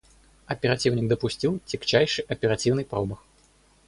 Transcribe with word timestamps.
Оперативник 0.47 1.07
допустил 1.07 1.59
тягчайший 1.67 2.25
оперативный 2.27 2.83
промах. 2.85 3.23